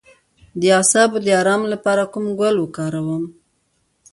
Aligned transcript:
د 0.59 0.61
اعصابو 0.77 1.17
د 1.25 1.27
ارام 1.41 1.61
لپاره 1.73 2.03
کوم 2.13 2.25
ګل 2.39 2.55
وکاروم؟ 2.59 3.23